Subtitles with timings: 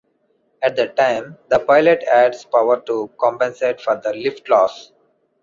[0.63, 4.91] At that time the pilot adds power to compensate for the lift loss.